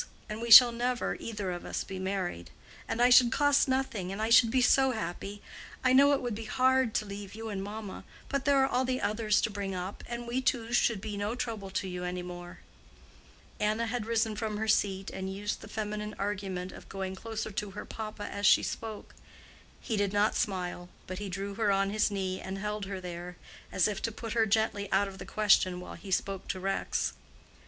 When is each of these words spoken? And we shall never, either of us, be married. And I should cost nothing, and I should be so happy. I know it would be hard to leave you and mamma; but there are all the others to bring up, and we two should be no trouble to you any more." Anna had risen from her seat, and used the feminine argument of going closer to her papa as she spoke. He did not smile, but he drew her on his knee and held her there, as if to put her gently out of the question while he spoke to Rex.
And 0.27 0.41
we 0.41 0.49
shall 0.49 0.71
never, 0.71 1.13
either 1.19 1.51
of 1.51 1.63
us, 1.63 1.83
be 1.83 1.99
married. 1.99 2.49
And 2.87 2.99
I 2.99 3.11
should 3.11 3.31
cost 3.31 3.67
nothing, 3.67 4.11
and 4.11 4.19
I 4.19 4.31
should 4.31 4.49
be 4.49 4.63
so 4.63 4.93
happy. 4.93 5.43
I 5.83 5.93
know 5.93 6.11
it 6.13 6.23
would 6.23 6.33
be 6.33 6.45
hard 6.45 6.95
to 6.95 7.05
leave 7.05 7.35
you 7.35 7.49
and 7.49 7.61
mamma; 7.63 8.03
but 8.27 8.43
there 8.45 8.57
are 8.63 8.67
all 8.67 8.83
the 8.83 8.99
others 8.99 9.39
to 9.41 9.51
bring 9.51 9.75
up, 9.75 10.03
and 10.07 10.25
we 10.27 10.41
two 10.41 10.73
should 10.73 11.01
be 11.01 11.17
no 11.17 11.35
trouble 11.35 11.69
to 11.69 11.87
you 11.87 12.03
any 12.03 12.23
more." 12.23 12.61
Anna 13.59 13.85
had 13.85 14.07
risen 14.07 14.35
from 14.35 14.57
her 14.57 14.67
seat, 14.67 15.11
and 15.11 15.31
used 15.31 15.61
the 15.61 15.67
feminine 15.67 16.15
argument 16.17 16.71
of 16.71 16.89
going 16.89 17.13
closer 17.13 17.51
to 17.51 17.69
her 17.77 17.85
papa 17.85 18.23
as 18.23 18.47
she 18.47 18.63
spoke. 18.63 19.13
He 19.81 19.97
did 19.97 20.11
not 20.11 20.33
smile, 20.35 20.89
but 21.05 21.19
he 21.19 21.29
drew 21.29 21.53
her 21.53 21.71
on 21.71 21.91
his 21.91 22.09
knee 22.09 22.41
and 22.41 22.57
held 22.57 22.85
her 22.85 22.99
there, 22.99 23.37
as 23.71 23.87
if 23.87 24.01
to 24.01 24.11
put 24.11 24.33
her 24.33 24.47
gently 24.47 24.91
out 24.91 25.07
of 25.07 25.19
the 25.19 25.27
question 25.27 25.79
while 25.79 25.93
he 25.93 26.09
spoke 26.09 26.47
to 26.47 26.59
Rex. 26.59 27.13